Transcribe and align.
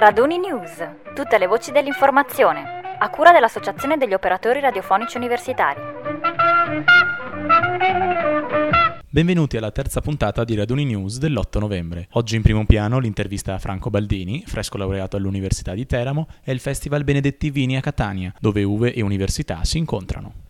Raduni 0.00 0.38
News, 0.38 0.78
tutte 1.12 1.38
le 1.38 1.48
voci 1.48 1.72
dell'informazione, 1.72 2.62
a 3.00 3.10
cura 3.10 3.32
dell'Associazione 3.32 3.96
degli 3.96 4.12
Operatori 4.12 4.60
Radiofonici 4.60 5.16
Universitari. 5.16 5.80
Benvenuti 9.08 9.56
alla 9.56 9.72
terza 9.72 10.00
puntata 10.00 10.44
di 10.44 10.54
Raduni 10.54 10.84
News 10.84 11.18
dell'8 11.18 11.58
novembre. 11.58 12.06
Oggi 12.12 12.36
in 12.36 12.42
primo 12.42 12.64
piano 12.64 13.00
l'intervista 13.00 13.54
a 13.54 13.58
Franco 13.58 13.90
Baldini, 13.90 14.44
fresco 14.46 14.78
laureato 14.78 15.16
all'Università 15.16 15.74
di 15.74 15.84
Teramo, 15.84 16.28
e 16.44 16.52
il 16.52 16.60
Festival 16.60 17.02
Benedetti 17.02 17.50
Vini 17.50 17.76
a 17.76 17.80
Catania, 17.80 18.32
dove 18.38 18.62
uve 18.62 18.94
e 18.94 19.02
università 19.02 19.64
si 19.64 19.78
incontrano. 19.78 20.46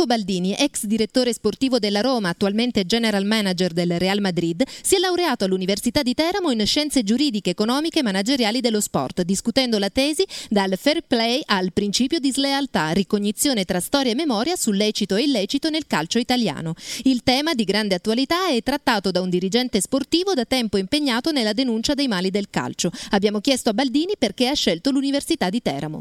Franco 0.00 0.06
Baldini, 0.16 0.54
ex 0.54 0.84
direttore 0.84 1.30
sportivo 1.34 1.78
della 1.78 2.00
Roma, 2.00 2.30
attualmente 2.30 2.86
general 2.86 3.26
manager 3.26 3.72
del 3.74 3.98
Real 3.98 4.20
Madrid, 4.20 4.62
si 4.80 4.94
è 4.94 4.98
laureato 4.98 5.44
all'Università 5.44 6.02
di 6.02 6.14
Teramo 6.14 6.50
in 6.50 6.64
scienze 6.64 7.02
giuridiche, 7.02 7.50
economiche 7.50 7.98
e 7.98 8.02
manageriali 8.02 8.60
dello 8.62 8.80
sport, 8.80 9.20
discutendo 9.22 9.78
la 9.78 9.90
tesi 9.90 10.24
dal 10.48 10.72
fair 10.78 11.02
play 11.06 11.42
al 11.44 11.74
principio 11.74 12.18
di 12.18 12.32
slealtà, 12.32 12.92
ricognizione 12.92 13.66
tra 13.66 13.78
storia 13.78 14.12
e 14.12 14.14
memoria 14.14 14.56
sul 14.56 14.76
lecito 14.76 15.16
e 15.16 15.24
illecito 15.24 15.68
nel 15.68 15.86
calcio 15.86 16.18
italiano. 16.18 16.72
Il 17.02 17.22
tema 17.22 17.52
di 17.52 17.64
grande 17.64 17.94
attualità 17.94 18.48
è 18.48 18.62
trattato 18.62 19.10
da 19.10 19.20
un 19.20 19.28
dirigente 19.28 19.82
sportivo 19.82 20.32
da 20.32 20.46
tempo 20.46 20.78
impegnato 20.78 21.30
nella 21.30 21.52
denuncia 21.52 21.92
dei 21.92 22.08
mali 22.08 22.30
del 22.30 22.48
calcio. 22.48 22.90
Abbiamo 23.10 23.40
chiesto 23.40 23.68
a 23.68 23.74
Baldini 23.74 24.14
perché 24.18 24.48
ha 24.48 24.54
scelto 24.54 24.90
l'Università 24.90 25.50
di 25.50 25.60
Teramo. 25.60 25.98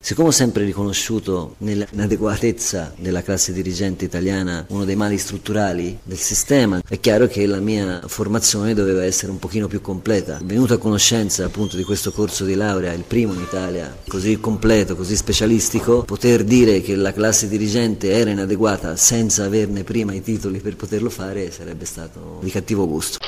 Siccome 0.00 0.28
ho 0.28 0.32
sempre 0.32 0.64
riconosciuto 0.64 1.56
nell'inadeguatezza 1.58 2.94
della 2.96 3.22
classe 3.22 3.52
dirigente 3.52 4.04
italiana 4.04 4.64
uno 4.68 4.84
dei 4.84 4.96
mali 4.96 5.18
strutturali 5.18 5.98
del 6.02 6.16
sistema, 6.16 6.80
è 6.88 7.00
chiaro 7.00 7.26
che 7.26 7.44
la 7.46 7.60
mia 7.60 8.00
formazione 8.06 8.74
doveva 8.74 9.04
essere 9.04 9.32
un 9.32 9.38
pochino 9.38 9.66
più 9.66 9.80
completa. 9.80 10.38
Venuto 10.42 10.74
a 10.74 10.78
conoscenza 10.78 11.44
appunto 11.44 11.76
di 11.76 11.82
questo 11.82 12.12
corso 12.12 12.44
di 12.44 12.54
laurea, 12.54 12.92
il 12.92 13.04
primo 13.06 13.34
in 13.34 13.40
Italia, 13.40 13.94
così 14.06 14.38
completo, 14.38 14.96
così 14.96 15.16
specialistico, 15.16 16.04
poter 16.04 16.44
dire 16.44 16.80
che 16.80 16.94
la 16.94 17.12
classe 17.12 17.48
dirigente 17.48 18.10
era 18.10 18.30
inadeguata 18.30 18.96
senza 18.96 19.44
averne 19.44 19.84
prima 19.84 20.14
i 20.14 20.22
titoli 20.22 20.60
per 20.60 20.76
poterlo 20.76 21.10
fare 21.10 21.50
sarebbe 21.50 21.84
stato 21.84 22.38
di 22.40 22.50
cattivo 22.50 22.86
gusto. 22.86 23.18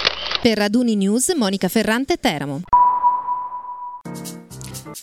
Per 0.41 0.57
Raduni 0.57 0.97
News, 0.97 1.35
Monica 1.37 1.69
Ferrante, 1.69 2.17
Teramo. 2.17 2.63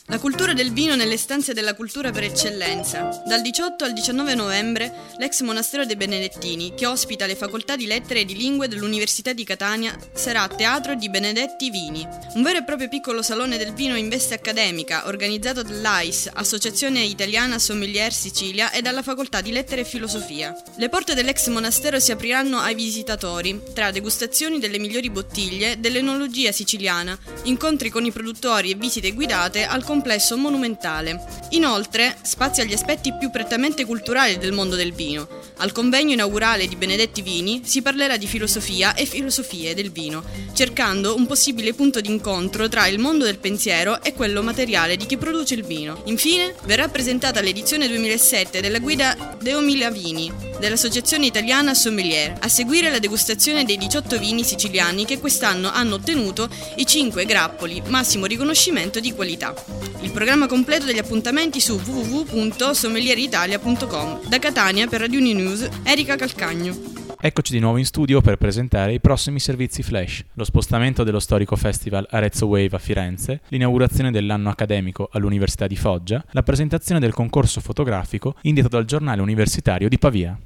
La 0.10 0.20
cultura 0.20 0.54
del 0.54 0.72
vino 0.72 0.96
nelle 0.96 1.18
stanze 1.18 1.52
della 1.52 1.76
cultura 1.76 2.12
per 2.12 2.24
eccellenza. 2.24 3.24
Dal 3.26 3.42
18 3.42 3.84
al 3.84 3.92
19 3.92 4.36
novembre 4.36 4.90
l'ex 5.18 5.42
monastero 5.42 5.86
dei 5.86 5.98
Benedettini, 5.98 6.74
che 6.76 6.86
ospita 6.86 7.26
le 7.26 7.36
facoltà 7.36 7.76
di 7.76 7.86
lettere 7.86 8.22
e 8.22 8.26
di 8.26 8.38
lingue 8.38 8.70
dell'Università 8.70 9.34
di 9.34 9.44
Catania, 9.44 9.94
sarà 10.14 10.48
Teatro 10.48 10.96
di 10.96 11.10
Benedetti 11.10 11.70
Vini, 11.70 12.08
un 12.36 12.42
vero 12.42 12.60
e 12.60 12.64
proprio 12.64 12.88
piccolo 12.88 13.22
salone 13.22 13.58
del 13.58 13.74
vino 13.74 13.98
in 13.98 14.08
veste 14.08 14.36
accademica, 14.36 15.08
organizzato 15.08 15.62
dall'AIS, 15.62 16.30
Associazione 16.36 17.02
Italiana 17.02 17.60
Sommelier 17.60 18.14
Sicilia, 18.14 18.72
e 18.72 18.82
dalla 18.82 19.02
Facoltà 19.02 19.42
di 19.42 19.52
Lettere 19.52 19.82
e 19.82 19.86
Filosofia. 19.86 20.56
Le 20.78 20.88
porte 20.88 21.16
dell'ex 21.16 21.48
monastero 21.50 22.00
si 22.00 22.14
apriranno 22.14 22.60
ai 22.60 22.76
visitatori, 22.76 23.62
tra 23.74 23.92
degustazioni 23.92 24.60
delle 24.60 24.80
migliori 24.80 25.10
bottiglie, 25.10 25.82
dell'enologia 25.82 26.54
siciliana, 26.54 27.20
incontri 27.44 27.90
con 27.90 28.06
i 28.06 28.12
produttori 28.14 28.72
e 28.72 28.76
visite 28.76 29.12
guidate 29.12 29.66
al 29.66 29.84
complesso 29.98 30.38
monumentale. 30.38 31.20
Inoltre, 31.52 32.18
spazio 32.22 32.62
agli 32.62 32.74
aspetti 32.74 33.16
più 33.18 33.32
prettamente 33.32 33.84
culturali 33.84 34.38
del 34.38 34.52
mondo 34.52 34.76
del 34.76 34.94
vino. 34.94 35.28
Al 35.58 35.72
convegno 35.72 36.14
inaugurale 36.14 36.68
di 36.68 36.76
Benedetti 36.76 37.24
Vini 37.24 37.62
si 37.64 37.82
parlerà 37.82 38.16
di 38.16 38.28
filosofia 38.28 38.94
e 38.94 39.06
filosofie 39.08 39.74
del 39.74 39.92
vino, 39.92 40.24
cercando 40.54 41.16
un 41.16 41.26
possibile 41.26 41.74
punto 41.74 42.00
d'incontro 42.00 42.70
tra 42.70 42.86
il 42.86 43.00
mondo 43.00 43.26
del 43.26 43.40
pensiero 43.40 44.04
e 44.04 44.14
quello 44.14 44.44
materiale 44.44 44.98
di 44.98 45.08
chi 45.08 45.18
produce 45.18 45.56
il 45.56 45.66
vino. 45.66 46.04
Infine, 46.06 46.54
verrà 46.66 46.88
presentata 46.90 47.42
l'edizione 47.42 47.88
2007 47.88 48.62
della 48.62 48.78
guida 48.78 49.36
Deomila 49.42 49.90
Vini 49.90 50.32
dell'Associazione 50.60 51.26
Italiana 51.26 51.74
Sommelier, 51.74 52.38
a 52.40 52.48
seguire 52.48 52.92
la 52.92 53.00
degustazione 53.00 53.64
dei 53.64 53.78
18 53.78 54.20
vini 54.20 54.44
siciliani 54.44 55.06
che 55.06 55.20
quest'anno 55.20 55.72
hanno 55.72 55.96
ottenuto 55.96 56.50
i 56.76 56.86
5 56.86 57.26
grappoli, 57.26 57.82
massimo 57.88 58.26
riconoscimento 58.26 59.00
di 59.00 59.14
qualità. 59.14 59.56
Il 60.02 60.12
programma 60.12 60.48
completo 60.48 60.86
degli 60.86 60.98
appuntamenti 60.98 61.60
su 61.60 61.76
www.sommelieritalia.com. 61.76 64.28
Da 64.28 64.40
Catania 64.40 64.88
per 64.88 65.02
Radio 65.02 65.20
News, 65.20 65.70
Erika 65.84 66.16
Calcagno. 66.16 66.76
Eccoci 67.20 67.52
di 67.52 67.60
nuovo 67.60 67.78
in 67.78 67.86
studio 67.86 68.22
per 68.22 68.38
presentare 68.38 68.94
i 68.94 69.00
prossimi 69.00 69.40
servizi 69.40 69.82
flash, 69.82 70.24
lo 70.34 70.44
spostamento 70.44 71.04
dello 71.04 71.20
storico 71.20 71.56
festival 71.56 72.06
Arezzo 72.10 72.46
Wave 72.46 72.76
a 72.76 72.80
Firenze, 72.80 73.42
l'inaugurazione 73.48 74.12
dell'anno 74.12 74.50
accademico 74.50 75.10
all'Università 75.12 75.66
di 75.66 75.76
Foggia, 75.76 76.24
la 76.32 76.44
presentazione 76.44 77.00
del 77.00 77.14
concorso 77.14 77.60
fotografico 77.60 78.36
indito 78.44 78.68
dal 78.68 78.86
giornale 78.86 79.22
universitario 79.22 79.90
di 79.90 79.98
Pavia. 79.98 80.40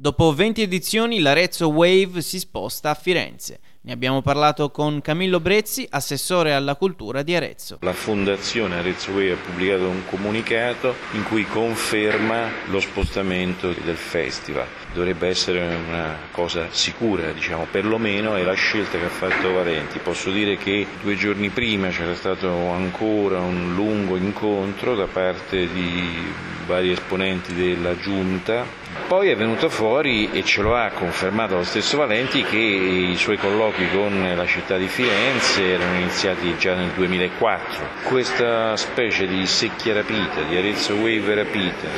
Dopo 0.00 0.32
20 0.32 0.62
edizioni 0.62 1.18
l'Arezzo 1.18 1.70
Wave 1.70 2.22
si 2.22 2.38
sposta 2.38 2.90
a 2.90 2.94
Firenze. 2.94 3.58
Ne 3.88 3.94
abbiamo 3.94 4.20
parlato 4.20 4.70
con 4.70 5.00
Camillo 5.00 5.40
Brezzi, 5.40 5.86
assessore 5.88 6.52
alla 6.52 6.74
cultura 6.74 7.22
di 7.22 7.34
Arezzo. 7.34 7.78
La 7.80 7.94
Fondazione 7.94 8.76
Arezzo 8.76 9.12
Way 9.12 9.30
ha 9.30 9.36
pubblicato 9.36 9.88
un 9.88 10.04
comunicato 10.04 10.94
in 11.12 11.22
cui 11.22 11.46
conferma 11.46 12.50
lo 12.66 12.80
spostamento 12.80 13.72
del 13.72 13.96
festival. 13.96 14.66
Dovrebbe 14.92 15.28
essere 15.28 15.74
una 15.88 16.18
cosa 16.32 16.66
sicura, 16.68 17.32
diciamo, 17.32 17.66
perlomeno 17.70 18.34
è 18.34 18.42
la 18.42 18.52
scelta 18.52 18.98
che 18.98 19.06
ha 19.06 19.08
fatto 19.08 19.54
Valenti. 19.54 20.00
Posso 20.00 20.30
dire 20.30 20.58
che 20.58 20.86
due 21.00 21.16
giorni 21.16 21.48
prima 21.48 21.88
c'era 21.88 22.14
stato 22.14 22.68
ancora 22.68 23.40
un 23.40 23.74
lungo 23.74 24.16
incontro 24.16 24.96
da 24.96 25.06
parte 25.06 25.66
di 25.66 26.30
vari 26.66 26.92
esponenti 26.92 27.54
della 27.54 27.96
giunta. 27.96 28.66
Poi 29.08 29.30
è 29.30 29.36
venuto 29.36 29.70
fuori 29.70 30.28
e 30.32 30.44
ce 30.44 30.60
lo 30.60 30.76
ha 30.76 30.90
confermato 30.90 31.54
lo 31.54 31.64
stesso 31.64 31.96
Valenti 31.96 32.42
che 32.42 32.58
i 32.58 33.16
suoi 33.16 33.38
colloqui 33.38 33.88
con 33.90 34.34
la 34.36 34.44
città 34.44 34.76
di 34.76 34.86
Firenze 34.86 35.64
erano 35.64 35.96
iniziati 35.96 36.54
già 36.58 36.74
nel 36.74 36.90
2004. 36.90 37.86
Questa 38.04 38.76
specie 38.76 39.26
di 39.26 39.46
secchia 39.46 39.94
rapita, 39.94 40.42
di 40.42 40.58
Arezzo 40.58 40.92
Wave 40.92 41.34
rapita, 41.36 41.88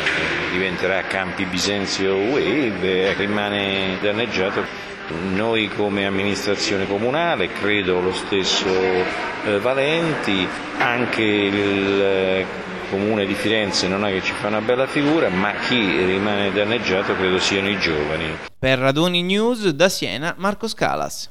diventerà 0.53 1.03
Campi 1.03 1.47
Bisenzio 1.47 2.15
Wave, 2.15 3.12
rimane 3.15 3.99
danneggiato 4.00 4.65
noi 5.32 5.66
come 5.66 6.06
amministrazione 6.06 6.87
comunale, 6.87 7.49
credo 7.49 8.00
lo 8.00 8.12
stesso 8.12 8.69
eh, 8.69 9.59
Valenti, 9.59 10.47
anche 10.78 11.22
il 11.22 12.47
comune 12.91 13.25
di 13.25 13.34
Firenze 13.34 13.89
non 13.89 14.05
è 14.05 14.12
che 14.12 14.21
ci 14.21 14.33
fa 14.33 14.49
una 14.49 14.61
bella 14.61 14.87
figura, 14.87 15.31
ma 15.31 15.53
chi 15.53 16.05
rimane 16.05 16.53
danneggiato 16.53 17.15
credo 17.15 17.39
siano 17.39 17.69
i 17.69 17.78
giovani. 17.78 18.37
Per 18.59 18.78
Raduni 18.78 19.23
News 19.23 19.69
da 19.69 19.89
Siena, 19.89 20.34
Marco 20.37 20.69
Scalas. 20.69 21.31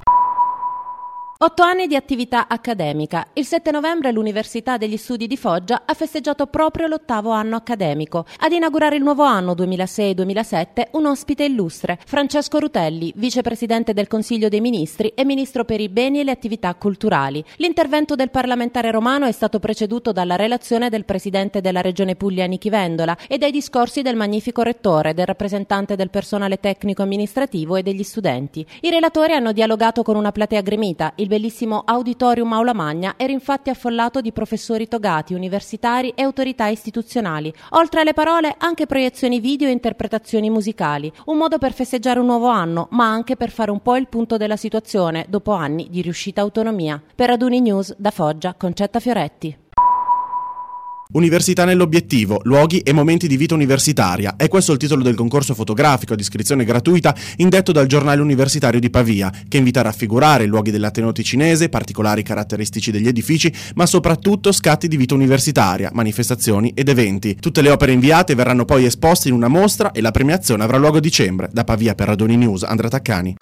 Otto 1.41 1.63
anni 1.63 1.88
di 1.88 1.95
attività 1.95 2.50
accademica. 2.50 3.27
Il 3.31 3.45
7 3.45 3.72
novembre 3.72 4.11
l'Università 4.11 4.75
degli 4.75 4.97
Studi 4.97 5.25
di 5.25 5.38
Foggia 5.38 5.83
ha 5.85 5.94
festeggiato 5.94 6.47
proprio 6.47 6.88
l'ottavo 6.88 7.29
anno 7.29 7.55
accademico. 7.55 8.25
Ad 8.39 8.51
inaugurare 8.51 8.97
il 8.97 9.03
nuovo 9.03 9.23
anno 9.23 9.53
2006-2007 9.53 10.88
un 10.91 11.05
ospite 11.05 11.45
illustre, 11.45 11.97
Francesco 12.05 12.59
Rutelli, 12.59 13.13
vicepresidente 13.16 13.94
del 13.94 14.07
Consiglio 14.07 14.50
dei 14.50 14.59
Ministri 14.59 15.13
e 15.16 15.23
ministro 15.23 15.63
per 15.63 15.79
i 15.79 15.88
beni 15.88 16.19
e 16.19 16.25
le 16.25 16.31
attività 16.31 16.75
culturali. 16.75 17.41
L'intervento 17.56 18.16
del 18.16 18.31
parlamentare 18.31 18.91
romano 18.91 19.25
è 19.25 19.31
stato 19.31 19.59
preceduto 19.59 20.11
dalla 20.11 20.35
relazione 20.35 20.89
del 20.89 21.06
presidente 21.06 21.61
della 21.61 21.79
Regione 21.79 22.17
Puglia 22.17 22.47
Nichi 22.47 22.69
Vendola 22.69 23.17
e 23.29 23.38
dai 23.38 23.51
discorsi 23.51 24.01
del 24.01 24.17
magnifico 24.17 24.61
rettore, 24.61 25.13
del 25.13 25.27
rappresentante 25.27 25.95
del 25.95 26.09
personale 26.09 26.59
tecnico 26.59 27.01
amministrativo 27.01 27.77
e 27.77 27.81
degli 27.81 28.03
studenti. 28.03 28.68
I 28.81 28.89
relatori 28.89 29.31
hanno 29.31 29.53
dialogato 29.53 30.03
con 30.03 30.18
una 30.18 30.33
platea 30.33 30.59
gremita. 30.59 31.13
Il 31.15 31.27
bellissimo 31.30 31.84
Auditorium 31.86 32.52
Aula 32.52 32.74
Magna 32.74 33.14
era 33.16 33.31
infatti 33.31 33.70
affollato 33.70 34.20
di 34.20 34.34
professori 34.34 34.88
togati, 34.88 35.36
universitari 35.36 36.12
e 36.16 36.24
autorità 36.24 36.66
istituzionali. 36.68 37.54
Oltre 37.72 38.02
alle 38.02 38.14
parole, 38.14 38.56
anche 38.58 38.88
proiezioni 38.88 39.40
video 39.40 39.68
e 39.68 39.72
interpretazioni 39.72 40.50
musicali. 40.50 41.10
Un 41.26 41.38
modo 41.38 41.60
per 41.60 41.72
festeggiare 41.72 42.20
un 42.20 42.26
nuovo 42.26 42.48
anno, 42.48 42.88
ma 42.92 43.06
anche 43.06 43.38
per 43.38 43.52
fare 43.52 43.70
un 43.70 43.81
po' 43.81 43.96
il 43.96 44.08
punto 44.08 44.38
della 44.38 44.58
situazione 44.58 45.28
dopo 45.30 45.52
anni 45.52 45.88
di 45.90 46.02
riuscita 46.02 46.42
autonomia. 46.42 47.02
Per 47.16 47.30
Raduni 47.30 47.62
News, 47.62 47.96
da 47.98 48.10
Foggia, 48.10 48.56
Concetta 48.56 49.00
Fioretti. 49.00 49.56
Università 51.11 51.65
nell'obiettivo, 51.65 52.39
luoghi 52.44 52.81
e 52.81 52.94
momenti 52.94 53.27
di 53.27 53.35
vita 53.35 53.56
universitaria. 53.56 54.35
È 54.35 54.47
questo 54.47 54.73
il 54.73 54.77
titolo 54.77 55.01
del 55.01 55.15
concorso 55.15 55.56
fotografico 55.56 56.13
ad 56.13 56.19
iscrizione 56.19 56.63
gratuita 56.63 57.15
indetto 57.38 57.71
dal 57.71 57.88
giornale 57.88 58.21
universitario 58.21 58.79
di 58.79 58.91
Pavia, 58.91 59.33
che 59.47 59.57
invita 59.57 59.79
a 59.79 59.83
raffigurare 59.83 60.44
i 60.44 60.47
luoghi 60.47 60.69
dell'Ateneo 60.69 61.11
ticinese, 61.11 61.67
particolari 61.67 62.21
caratteristici 62.21 62.91
degli 62.91 63.07
edifici, 63.07 63.51
ma 63.73 63.88
soprattutto 63.88 64.51
scatti 64.51 64.88
di 64.88 64.97
vita 64.97 65.15
universitaria, 65.15 65.89
manifestazioni 65.94 66.73
ed 66.75 66.89
eventi. 66.89 67.38
Tutte 67.39 67.63
le 67.63 67.71
opere 67.71 67.91
inviate 67.91 68.35
verranno 68.35 68.65
poi 68.65 68.85
esposte 68.85 69.29
in 69.29 69.33
una 69.33 69.47
mostra 69.47 69.91
e 69.91 70.01
la 70.01 70.11
premiazione 70.11 70.63
avrà 70.63 70.77
luogo 70.77 70.97
a 70.97 71.01
dicembre. 71.01 71.50
Da 71.51 71.63
Pavia 71.63 71.95
per 71.95 72.06
Radoni 72.06 72.38
News, 72.38 72.61
Andrea 72.61 72.88
Taccani. 72.88 73.38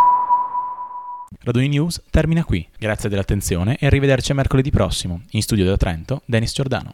Raduni 1.41 1.67
News 1.67 2.01
termina 2.09 2.45
qui. 2.45 2.65
Grazie 2.79 3.09
dell'attenzione 3.09 3.75
e 3.77 3.87
arrivederci 3.87 4.31
mercoledì 4.31 4.71
prossimo. 4.71 5.23
In 5.31 5.41
studio 5.41 5.65
da 5.65 5.75
Trento, 5.75 6.21
Denis 6.23 6.53
Giordano. 6.53 6.93